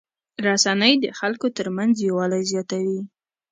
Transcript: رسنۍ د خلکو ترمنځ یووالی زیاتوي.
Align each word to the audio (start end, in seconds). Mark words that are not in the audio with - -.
رسنۍ 0.47 0.93
د 1.03 1.05
خلکو 1.19 1.47
ترمنځ 1.57 1.93
یووالی 1.99 2.41
زیاتوي. 2.51 3.01